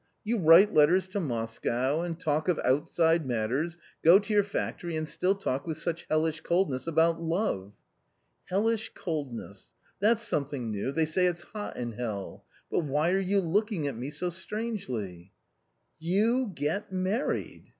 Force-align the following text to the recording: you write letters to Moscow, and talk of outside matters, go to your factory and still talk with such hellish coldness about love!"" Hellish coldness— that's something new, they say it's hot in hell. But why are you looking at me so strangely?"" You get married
you 0.23 0.35
write 0.39 0.73
letters 0.73 1.07
to 1.07 1.19
Moscow, 1.19 2.01
and 2.01 2.19
talk 2.19 2.47
of 2.47 2.59
outside 2.65 3.23
matters, 3.23 3.77
go 4.03 4.17
to 4.17 4.33
your 4.33 4.41
factory 4.41 4.95
and 4.95 5.07
still 5.07 5.35
talk 5.35 5.67
with 5.67 5.77
such 5.77 6.07
hellish 6.09 6.39
coldness 6.41 6.87
about 6.87 7.21
love!"" 7.21 7.73
Hellish 8.49 8.89
coldness— 8.95 9.75
that's 9.99 10.23
something 10.27 10.71
new, 10.71 10.91
they 10.91 11.05
say 11.05 11.27
it's 11.27 11.41
hot 11.41 11.77
in 11.77 11.91
hell. 11.91 12.43
But 12.71 12.79
why 12.79 13.11
are 13.11 13.19
you 13.19 13.41
looking 13.41 13.85
at 13.85 13.95
me 13.95 14.09
so 14.09 14.31
strangely?"" 14.31 15.33
You 15.99 16.51
get 16.55 16.91
married 16.91 17.69